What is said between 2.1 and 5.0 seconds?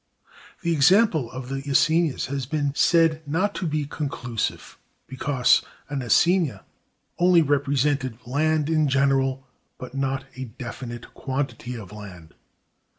has been said not to be conclusive,